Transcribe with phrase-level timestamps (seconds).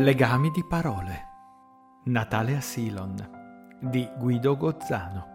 [0.00, 1.26] Legami di parole.
[2.04, 3.16] Natale a Silon
[3.82, 5.26] di Guido Gozzano.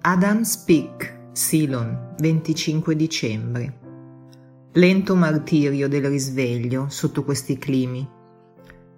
[0.00, 3.78] Adams Peak, Silon, 25 dicembre.
[4.72, 8.04] Lento martirio del risveglio sotto questi climi.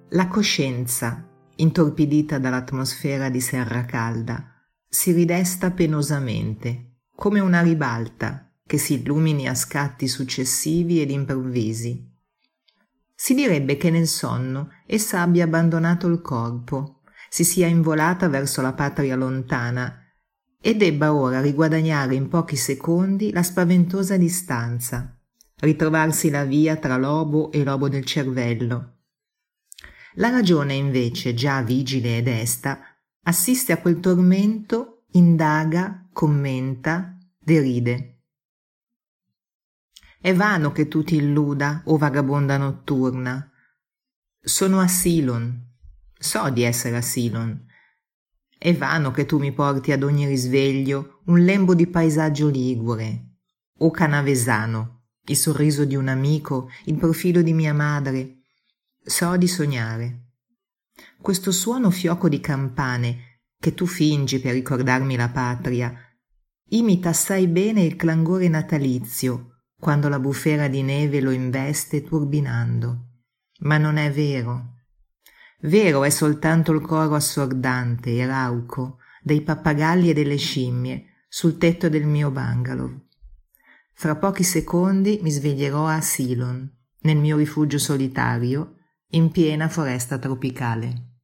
[0.09, 1.23] La coscienza,
[1.57, 4.56] intorpidita dall'atmosfera di serra calda,
[4.89, 12.13] si ridesta penosamente, come una ribalta che si illumini a scatti successivi ed improvvisi.
[13.15, 18.73] Si direbbe che nel sonno essa abbia abbandonato il corpo, si sia involata verso la
[18.73, 20.03] patria lontana
[20.61, 25.17] e debba ora riguadagnare in pochi secondi la spaventosa distanza,
[25.61, 28.95] ritrovarsi la via tra lobo e lobo del cervello.
[30.15, 32.81] La ragione invece, già vigile e desta,
[33.27, 38.23] assiste a quel tormento, indaga, commenta, deride.
[40.21, 43.51] È vano che tu ti illuda, o vagabonda notturna.
[44.41, 45.75] Sono a Silon,
[46.17, 47.65] so di essere a Silon.
[48.59, 53.39] È vano che tu mi porti ad ogni risveglio un lembo di paesaggio ligure,
[53.79, 58.43] o canavesano, il sorriso di un amico, il profilo di mia madre.
[59.03, 60.26] So di sognare.
[61.21, 65.95] Questo suono fioco di campane che tu fingi per ricordarmi la patria
[66.69, 73.05] imita assai bene il clangore natalizio quando la bufera di neve lo investe turbinando.
[73.61, 74.75] Ma non è vero.
[75.61, 81.89] Vero è soltanto il coro assordante e rauco dei pappagalli e delle scimmie sul tetto
[81.89, 83.05] del mio bungalow.
[83.93, 88.76] Fra pochi secondi mi sveglierò a Silon, nel mio rifugio solitario,
[89.11, 91.15] in piena foresta tropicale.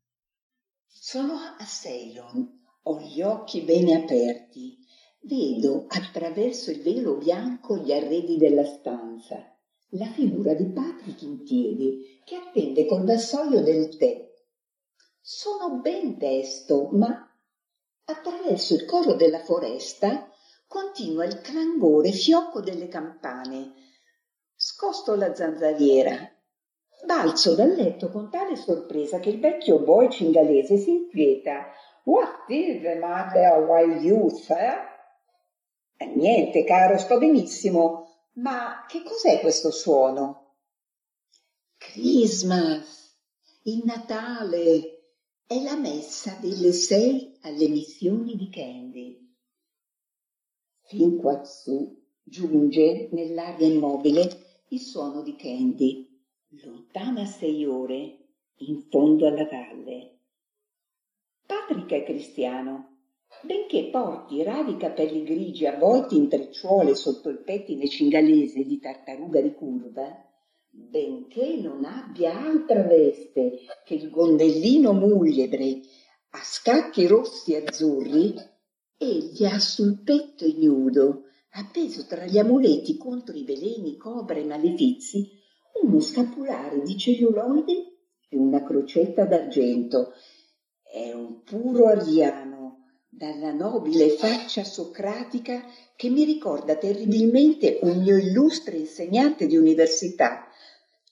[0.87, 4.79] Sono a Ceylon, ho gli occhi bene aperti,
[5.23, 9.59] vedo attraverso il velo bianco gli arredi della stanza,
[9.91, 14.31] la figura di Patrick in piedi che attende col vassoio del tè.
[15.21, 17.29] Sono ben testo, ma
[18.05, 20.31] attraverso il coro della foresta
[20.69, 23.73] continua il clangore fiocco delle campane.
[24.55, 26.31] Scosto la zanzariera,
[27.05, 31.67] Balzo dal letto con tale sorpresa che il vecchio boy cingalese si inquieta.
[32.05, 34.91] What is the matter with you, sir?
[35.97, 38.09] Eh, niente, caro, sto benissimo.
[38.35, 40.55] Ma che cos'è questo suono?
[41.77, 43.19] Christmas,
[43.65, 45.03] il Natale,
[45.45, 49.37] è la messa delle sei alle missioni di Candy.
[50.83, 56.12] Fin quassù giunge nell'aria immobile il suono di Candy
[56.61, 58.19] lontana sei ore,
[58.57, 60.19] in fondo alla valle.
[61.47, 62.89] Patrick è cristiano.
[63.43, 69.55] Benché porti rari capelli grigi avvolti in trecciuole sotto il pettine cingalese di tartaruga di
[69.55, 70.15] curva,
[70.69, 75.81] benché non abbia altra veste che il gondellino mugliebre
[76.35, 78.35] a scacchi rossi e azzurri,
[78.99, 85.42] egli ha sul petto ignudo, appeso tra gli amuleti contro i veleni, cobre e malefizi,
[85.81, 87.73] uno scapolare di celluloide
[88.29, 90.13] e una crocetta d'argento.
[90.83, 92.63] È un puro ariano,
[93.09, 95.63] dalla nobile faccia socratica
[95.97, 100.49] che mi ricorda terribilmente un mio illustre insegnante di università,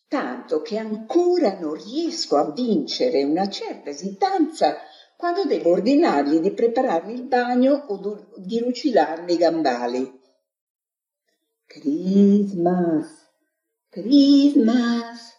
[0.08, 4.78] tanto che ancora non riesco a vincere una certa esitanza
[5.16, 10.20] quando devo ordinargli di prepararmi il bagno o di lucidarmi i gambali.
[11.66, 13.19] Christmas,
[13.92, 15.32] Christmas!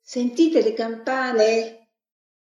[0.00, 1.90] Sentite le campane?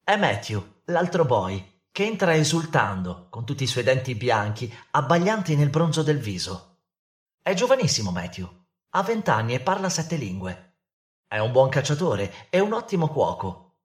[0.02, 5.70] È Matthew, l'altro boy, che entra esultando, con tutti i suoi denti bianchi, abbaglianti nel
[5.70, 6.80] bronzo del viso.
[7.40, 8.48] È giovanissimo Matthew,
[8.90, 10.78] ha vent'anni e parla sette lingue.
[11.28, 13.76] È un buon cacciatore e un ottimo cuoco.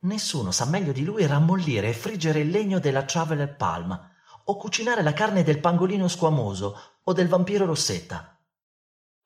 [0.00, 3.96] Nessuno sa meglio di lui rammollire e friggere il legno della Traveler Palm,
[4.46, 8.29] o cucinare la carne del pangolino squamoso o del vampiro rossetta.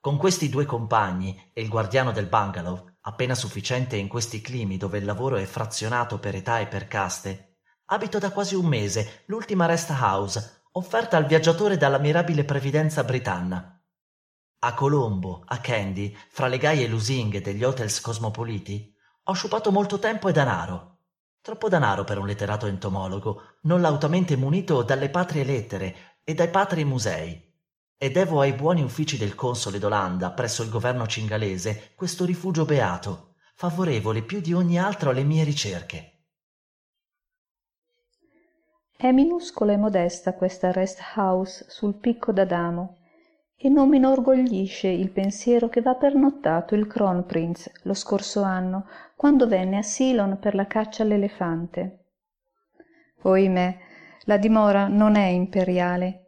[0.04, 4.98] Con questi due compagni e il guardiano del bungalow, appena sufficiente in questi climi dove
[4.98, 9.64] il lavoro è frazionato per età e per caste, abito da quasi un mese l'ultima
[9.64, 13.82] rest house offerta al viaggiatore dalla mirabile previdenza britanna.
[14.58, 20.28] A Colombo, a Candy, fra le gaie lusinghe degli hotels cosmopoliti, ho sciupato molto tempo
[20.28, 20.98] e danaro.
[21.40, 26.84] Troppo danaro per un letterato entomologo, non lautamente munito dalle patrie lettere e dai patri
[26.84, 27.52] musei
[27.96, 33.34] e devo ai buoni uffici del console d'Olanda presso il governo cingalese questo rifugio beato,
[33.54, 36.10] favorevole più di ogni altro alle mie ricerche.
[38.96, 42.98] È minuscola e modesta questa rest house sul picco d'Adamo
[43.56, 48.86] e non mi inorgoglisce il pensiero che va pernottato il Kronprinz lo scorso anno,
[49.16, 52.04] quando venne a Ceylon per la caccia all'elefante.
[53.22, 53.78] Oimè,
[54.24, 56.23] la dimora non è imperiale.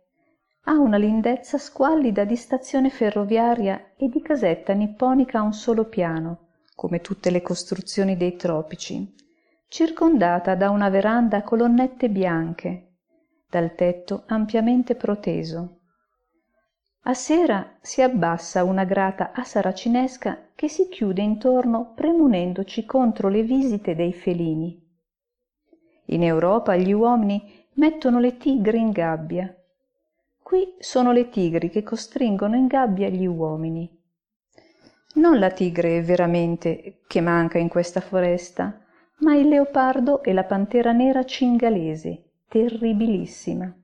[0.68, 6.48] Ha una lindezza squallida di stazione ferroviaria e di casetta nipponica a un solo piano,
[6.74, 9.14] come tutte le costruzioni dei tropici,
[9.68, 12.94] circondata da una veranda a colonnette bianche,
[13.48, 15.82] dal tetto ampiamente proteso.
[17.02, 23.44] A sera si abbassa una grata a saracinesca che si chiude intorno premunendoci contro le
[23.44, 24.84] visite dei felini.
[26.06, 29.55] In europa gli uomini mettono le tigri in gabbia
[30.46, 33.90] qui sono le tigri che costringono in gabbia gli uomini.
[35.14, 38.80] Non la tigre veramente che manca in questa foresta
[39.18, 43.76] ma il leopardo e la pantera nera cingalese terribilissima.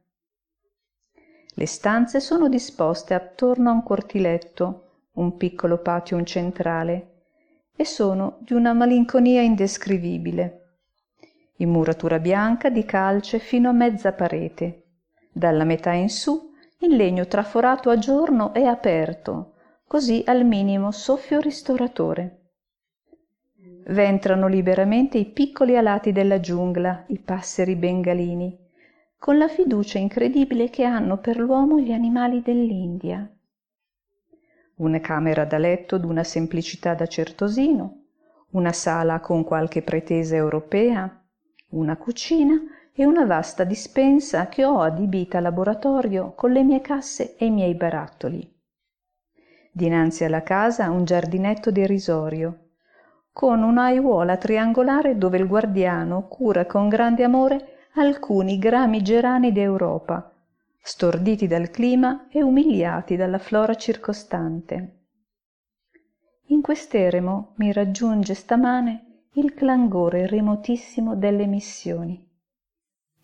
[1.55, 7.25] Le stanze sono disposte attorno a un cortiletto un piccolo patio centrale
[7.75, 10.77] e sono di una malinconia indescrivibile.
[11.57, 14.85] In muratura bianca di calce fino a mezza parete.
[15.33, 16.51] Dalla metà in su
[16.83, 19.55] in legno traforato a giorno e aperto
[19.87, 22.39] così al minimo soffio ristoratore
[23.87, 28.63] ventrano liberamente i piccoli alati della giungla i passeri bengalini
[29.23, 33.33] con la fiducia incredibile che hanno per l'uomo gli animali dell'India.
[34.79, 38.07] Una camera da letto d'una semplicità da certosino,
[38.51, 41.25] una sala con qualche pretesa europea,
[41.69, 42.61] una cucina
[42.95, 47.51] e una vasta dispensa che ho adibita a laboratorio con le mie casse e i
[47.51, 48.51] miei barattoli.
[49.73, 52.59] Dinanzi alla casa un giardinetto derisorio,
[53.33, 60.31] con un'aiuola triangolare dove il guardiano cura con grande amore alcuni grami gerani d'Europa,
[60.83, 64.99] storditi dal clima e umiliati dalla flora circostante.
[66.47, 72.29] In quest'eremo mi raggiunge stamane il clangore remotissimo delle missioni.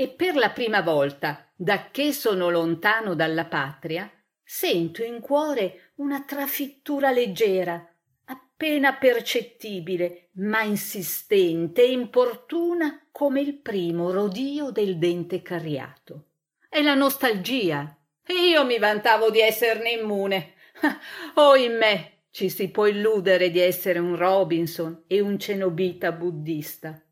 [0.00, 4.09] E per la prima volta, da che sono lontano dalla patria,
[4.45, 7.85] sento in cuore una trafittura leggera,
[8.27, 16.27] appena percettibile, ma insistente e importuna come il primo rodio del dente carriato.
[16.69, 17.93] È la nostalgia.
[18.29, 20.53] Io mi vantavo di esserne immune.
[21.35, 27.03] Oh, in me ci si può illudere di essere un Robinson e un cenobita buddista,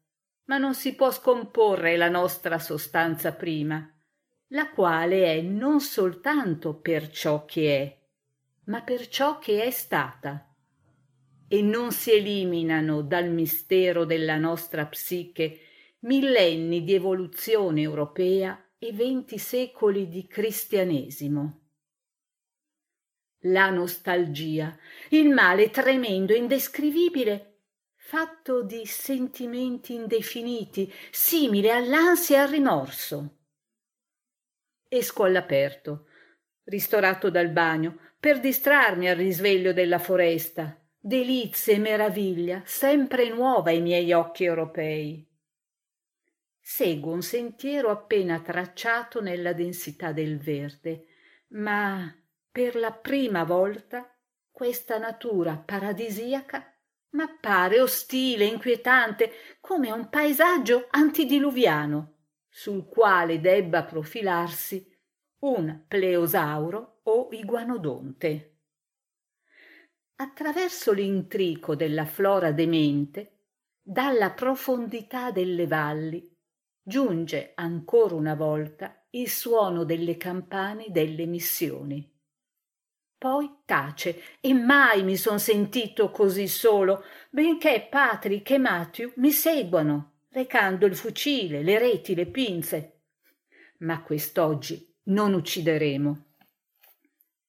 [0.47, 3.89] ma non si può scomporre la nostra sostanza prima,
[4.49, 7.99] la quale è non soltanto per ciò che è,
[8.65, 10.55] ma per ciò che è stata
[11.49, 15.61] e non si eliminano dal mistero della nostra psiche
[16.01, 21.61] millenni di evoluzione europea e venti secoli di cristianesimo.
[23.41, 24.77] La nostalgia,
[25.11, 27.56] il male tremendo, indescrivibile,
[28.07, 33.39] fatto di sentimenti indefiniti, simile all'ansia e al rimorso.
[34.89, 36.07] Esco all'aperto,
[36.67, 43.81] ristorato dal bagno, per distrarmi al risveglio della foresta, delizia e meraviglia sempre nuova ai
[43.81, 45.29] miei occhi europei.
[46.61, 51.07] Seguo un sentiero appena tracciato nella densità del verde,
[51.49, 52.17] ma
[52.53, 54.17] per la prima volta
[54.53, 56.71] questa natura paradisiaca
[57.17, 62.19] m'appare ostile, inquietante, come un paesaggio antidiluviano,
[62.49, 64.95] sul quale debba profilarsi
[65.41, 68.59] un pleosauro o iguanodonte.
[70.17, 73.33] Attraverso l'intrico della flora demente
[73.83, 76.35] dalla profondità delle valli
[76.83, 82.16] giunge ancora una volta il suono delle campane delle missioni
[83.19, 90.13] poi tace e mai mi son sentito così solo benché patrick e matthew mi seguano
[90.31, 93.01] recando il fucile le reti le pinze
[93.79, 96.25] ma quest'oggi non uccideremo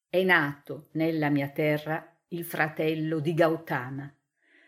[0.09, 4.11] è nato nella mia terra il fratello di Gautama,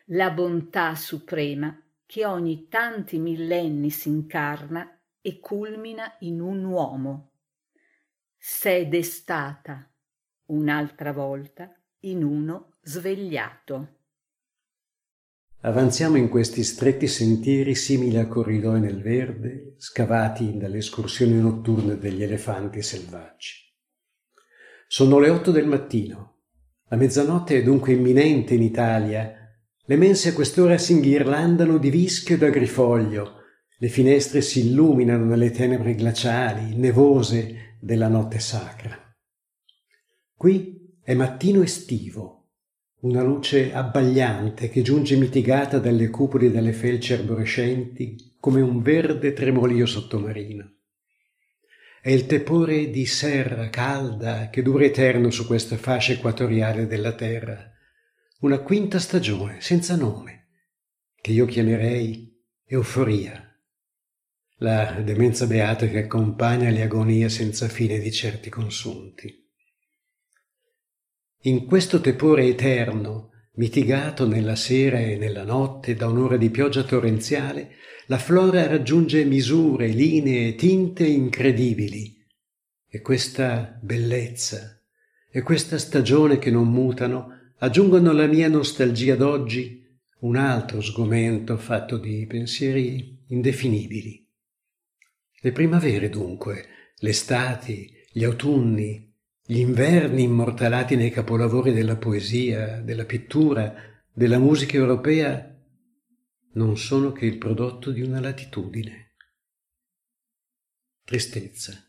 [0.08, 7.32] la bontà suprema che ogni tanti millenni s'incarna e culmina in un uomo.
[8.38, 9.89] S'è destata
[10.50, 13.96] un'altra volta in uno svegliato.
[15.62, 22.24] Avanziamo in questi stretti sentieri simili a corridoi nel verde, scavati dalle escursioni notturne degli
[22.24, 23.54] elefanti selvaggi.
[24.88, 26.30] Sono le otto del mattino
[26.92, 29.32] la mezzanotte è dunque imminente in Italia.
[29.86, 33.36] Le mense a quest'ora si inghirlandano di vischio e d'agrifoglio
[33.78, 39.09] Le finestre si illuminano nelle tenebre glaciali, nevose della notte sacra.
[40.40, 42.52] Qui è mattino estivo,
[43.02, 49.86] una luce abbagliante che giunge mitigata dalle cupole delle felci arborescenti come un verde tremolio
[49.86, 50.76] sottomarino.
[52.02, 57.74] È il tepore di serra calda che dura eterno su questa fascia equatoriale della terra,
[58.40, 60.52] una quinta stagione senza nome,
[61.20, 63.44] che io chiamerei euforia
[64.60, 69.48] la demenza beata che accompagna le agonie senza fine di certi consunti.
[71.44, 77.76] In questo tepore eterno, mitigato nella sera e nella notte da un'ora di pioggia torrenziale,
[78.08, 82.14] la flora raggiunge misure, linee, tinte incredibili.
[82.90, 84.82] E questa bellezza
[85.32, 89.82] e questa stagione che non mutano aggiungono alla mia nostalgia d'oggi
[90.20, 94.28] un altro sgomento fatto di pensieri indefinibili.
[95.40, 96.66] Le primavere dunque,
[96.98, 99.09] le estati, gli autunni,
[99.50, 103.74] gli inverni immortalati nei capolavori della poesia, della pittura,
[104.14, 105.60] della musica europea,
[106.52, 109.16] non sono che il prodotto di una latitudine.
[111.04, 111.84] Tristezza,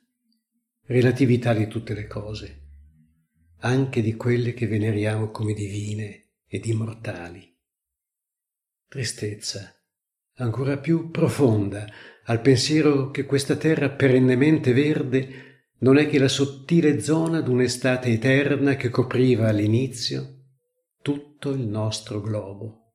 [0.86, 2.60] relatività di tutte le cose,
[3.58, 7.46] anche di quelle che veneriamo come divine ed immortali.
[8.88, 9.70] Tristezza,
[10.36, 11.86] ancora più profonda,
[12.24, 15.49] al pensiero che questa terra perennemente verde
[15.80, 20.38] non è che la sottile zona d'un'estate eterna che copriva all'inizio
[21.02, 22.94] tutto il nostro globo.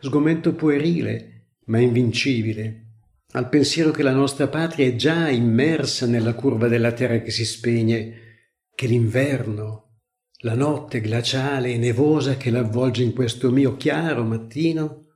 [0.00, 2.86] Sgomento puerile, ma invincibile,
[3.32, 7.44] al pensiero che la nostra patria è già immersa nella curva della terra che si
[7.44, 8.26] spegne,
[8.74, 10.00] che l'inverno,
[10.42, 15.06] la notte glaciale e nevosa che l'avvolge in questo mio chiaro mattino,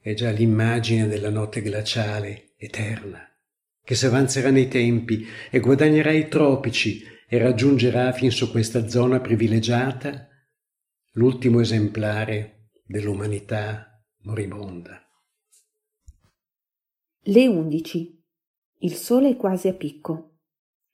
[0.00, 3.29] è già l'immagine della notte glaciale eterna,
[3.90, 10.28] che s'avanzerà nei tempi e guadagnerà i tropici e raggiungerà fin su questa zona privilegiata
[11.14, 15.02] l'ultimo esemplare dell'umanità moribonda.
[17.22, 18.16] Le undici.
[18.82, 20.36] Il sole è quasi a picco.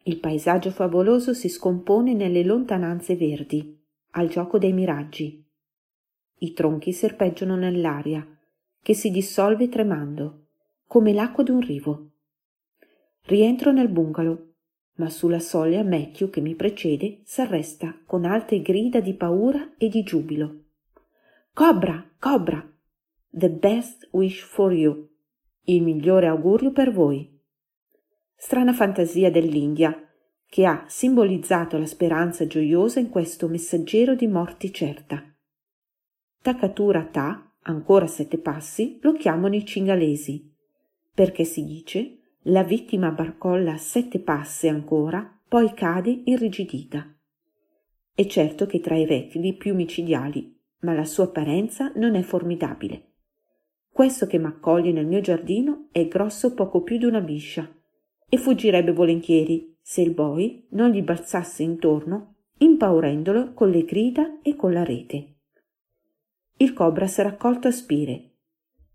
[0.04, 3.78] Il paesaggio favoloso si scompone nelle lontananze verdi,
[4.12, 5.46] al gioco dei miraggi.
[6.38, 8.26] I tronchi serpeggiano nell'aria,
[8.80, 10.46] che si dissolve tremando,
[10.86, 12.12] come l'acqua d'un rivo.
[13.26, 14.52] Rientro nel bungalow,
[14.98, 20.04] ma sulla soglia Matthew che mi precede s'arresta con alte grida di paura e di
[20.04, 20.62] giubilo.
[21.52, 22.64] Cobra, cobra!
[23.28, 25.08] The best wish for you.
[25.62, 27.28] Il migliore augurio per voi.
[28.36, 30.08] Strana fantasia dell'India,
[30.48, 35.20] che ha simbolizzato la speranza gioiosa in questo messaggero di morti certa.
[36.40, 40.48] Takatura Ta ancora sette passi, lo chiamano i cingalesi,
[41.12, 47.06] perché si dice la vittima barcolla sette passi ancora, poi cade irrigidita.
[48.14, 53.12] È certo che tra i rettili più micidiali, ma la sua apparenza non è formidabile.
[53.90, 57.68] Questo che m'accoglie nel mio giardino è grosso poco più di una biscia
[58.28, 64.56] e fuggirebbe volentieri se il boy non gli balzasse intorno, impaurendolo con le grida e
[64.56, 65.36] con la rete
[66.58, 68.30] il cobra s'è raccolto a spire,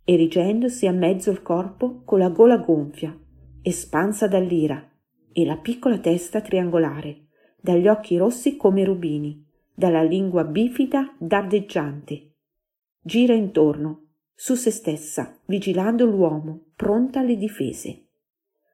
[0.04, 3.16] erigendosi a mezzo il corpo con la gola gonfia,
[3.62, 4.90] espansa dall'ira,
[5.34, 7.28] e la piccola testa triangolare,
[7.60, 12.34] dagli occhi rossi come rubini, dalla lingua bifida dardeggiante.
[13.00, 18.08] Gira intorno, su se stessa, vigilando l'uomo, pronta alle difese.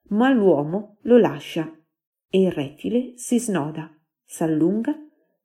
[0.09, 1.71] Ma l'uomo lo lascia
[2.29, 3.93] e il rettile si snoda,
[4.25, 4.95] s'allunga,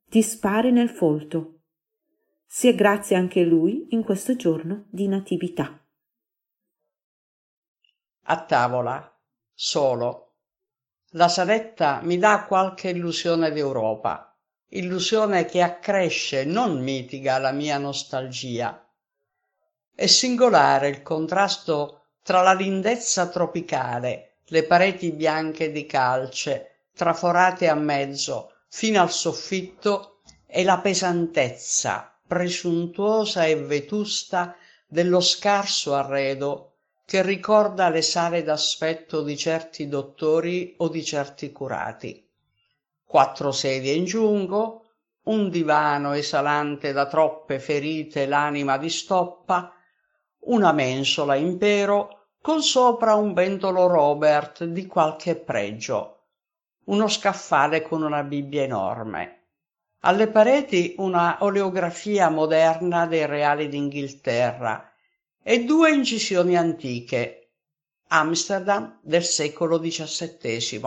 [0.08, 1.56] dispare nel folto
[2.54, 5.82] sia grazie anche lui in questo giorno di natività.
[8.24, 9.20] A tavola,
[9.54, 10.34] solo.
[11.10, 14.36] La saletta mi dà qualche illusione d'Europa,
[14.68, 18.86] illusione che accresce, non mitiga la mia nostalgia.
[19.94, 27.74] È singolare il contrasto tra la lindezza tropicale, le pareti bianche di calce, traforate a
[27.74, 34.54] mezzo, fino al soffitto, e la pesantezza presuntuosa e vetusta
[34.86, 36.71] dello scarso arredo
[37.12, 42.26] che ricorda le sale d'aspetto di certi dottori o di certi curati.
[43.04, 44.86] Quattro sedie in giungo,
[45.24, 49.74] un divano esalante da troppe ferite l'anima di stoppa,
[50.44, 56.28] una mensola impero con sopra un bentolo Robert di qualche pregio,
[56.84, 59.40] uno scaffale con una Bibbia enorme
[60.04, 64.91] alle pareti una oleografia moderna dei reali d'Inghilterra
[65.44, 67.50] e due incisioni antiche,
[68.08, 70.80] Amsterdam del secolo XVII.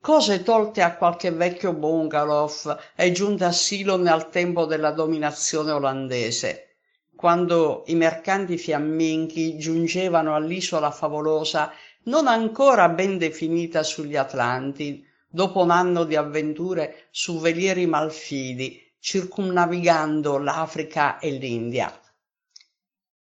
[0.00, 2.50] Cose tolte a qualche vecchio bungalow
[2.94, 6.76] è giunta a Silon al tempo della dominazione olandese,
[7.14, 11.72] quando i mercanti fiamminchi giungevano all'isola favolosa
[12.04, 20.38] non ancora ben definita sugli Atlanti, dopo un anno di avventure su velieri malfidi, circumnavigando
[20.38, 21.98] l'Africa e l'India.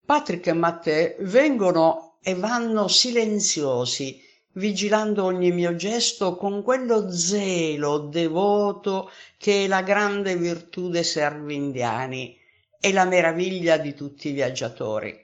[0.09, 4.19] Patrick e Matteo vengono e vanno silenziosi,
[4.53, 11.53] vigilando ogni mio gesto con quello zelo devoto che è la grande virtù dei servi
[11.53, 12.35] indiani
[12.79, 15.15] e la meraviglia di tutti i viaggiatori.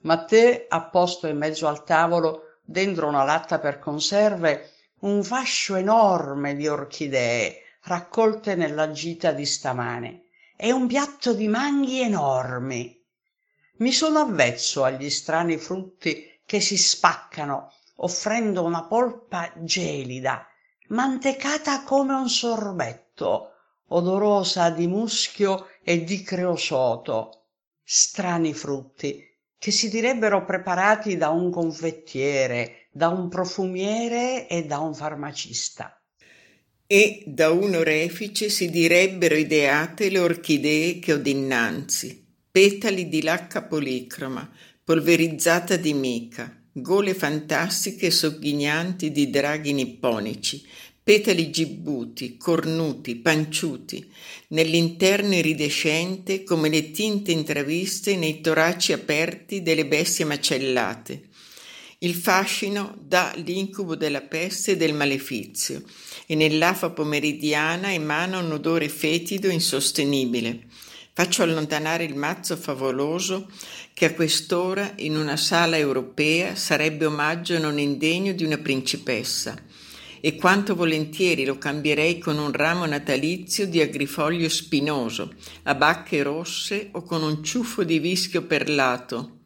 [0.00, 6.56] Matteo ha posto in mezzo al tavolo, dentro una latta per conserve, un fascio enorme
[6.56, 10.24] di orchidee raccolte nella gita di stamane
[10.56, 12.95] e un piatto di manghi enormi.
[13.78, 20.46] Mi sono avvezzo agli strani frutti che si spaccano offrendo una polpa gelida,
[20.88, 23.50] mantecata come un sorbetto,
[23.88, 27.44] odorosa di muschio e di creosoto.
[27.82, 29.22] Strani frutti
[29.58, 36.00] che si direbbero preparati da un confettiere, da un profumiere e da un farmacista.
[36.86, 42.25] E da un orefice si direbbero ideate le orchidee che ho dinanzi,
[42.56, 44.50] petali di lacca policroma,
[44.82, 50.64] polverizzata di mica, gole fantastiche e sogghignanti di draghi nipponici,
[51.02, 54.10] petali gibbuti, cornuti, panciuti,
[54.48, 61.24] nell'interno iridescente come le tinte intraviste nei toraci aperti delle bestie macellate.
[61.98, 65.82] Il fascino dà l'incubo della peste e del malefizio
[66.24, 70.75] e nell'afa pomeridiana emana un odore fetido insostenibile.
[71.18, 73.48] Faccio allontanare il mazzo favoloso
[73.94, 79.56] che a quest'ora in una sala europea sarebbe omaggio non indegno di una principessa
[80.20, 86.90] e quanto volentieri lo cambierei con un ramo natalizio di agrifoglio spinoso, a bacche rosse
[86.92, 89.38] o con un ciuffo di vischio perlato.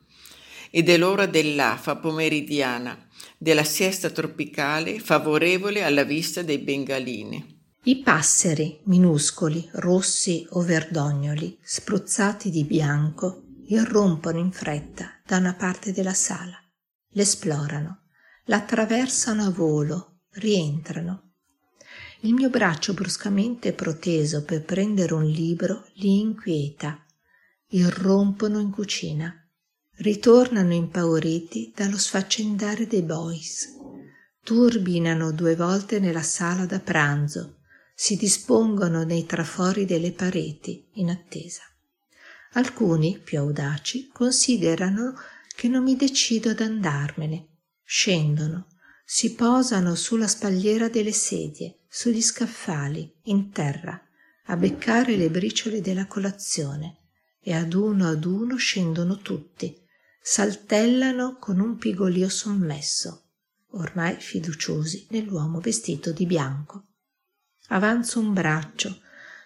[0.71, 2.99] Ed è l'ora dell'afa pomeridiana,
[3.39, 7.60] della siesta tropicale favorevole alla vista dei bengalini.
[7.83, 15.91] I passeri, minuscoli, rossi o verdognoli, spruzzati di bianco, irrompono in fretta da una parte
[15.91, 16.63] della sala,
[17.13, 18.03] l'esplorano,
[18.45, 21.31] l'attraversano a volo, rientrano.
[22.21, 27.03] Il mio braccio bruscamente proteso per prendere un libro li inquieta.
[27.69, 29.35] Irrompono in cucina.
[29.93, 33.69] Ritornano impauriti dallo sfaccendare dei boys.
[34.45, 37.55] Turbinano due volte nella sala da pranzo
[38.03, 41.61] si dispongono nei trafori delle pareti in attesa.
[42.53, 45.17] Alcuni, più audaci, considerano
[45.55, 47.59] che non mi decido ad andarmene.
[47.85, 48.69] Scendono,
[49.05, 54.01] si posano sulla spalliera delle sedie, sugli scaffali, in terra,
[54.47, 57.01] a beccare le briciole della colazione
[57.39, 59.77] e ad uno ad uno scendono tutti,
[60.23, 63.25] saltellano con un pigolio sommesso,
[63.73, 66.87] ormai fiduciosi nell'uomo vestito di bianco
[67.71, 69.01] avanzo un braccio,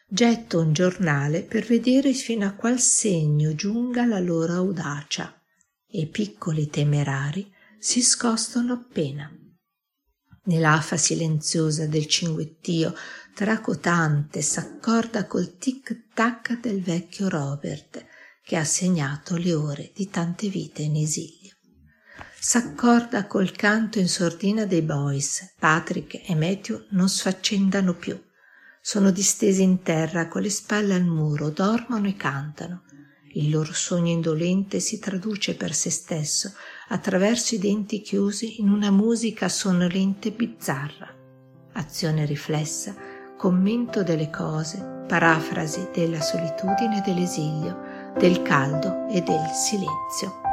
[0.06, 5.40] getto un giornale per vedere fino a qual segno giunga la loro audacia,
[5.86, 9.30] e piccoli temerari si scostano appena.
[10.46, 12.94] Nell'afa silenziosa del cinguettio
[13.34, 18.04] tracotante s'accorda col tic-tac del vecchio Robert,
[18.42, 21.43] che ha segnato le ore di tante vite in esilio.
[22.46, 25.54] S'accorda col canto in sordina dei boys.
[25.58, 28.22] Patrick e Matthew non sfaccendano più.
[28.82, 32.82] Sono distesi in terra con le spalle al muro, dormono e cantano.
[33.32, 36.52] Il loro sogno indolente si traduce per se stesso
[36.88, 41.08] attraverso i denti chiusi in una musica sonnolente e bizzarra.
[41.72, 42.94] Azione riflessa,
[43.38, 50.43] commento delle cose, parafrasi della solitudine e dell'esilio, del caldo e del silenzio.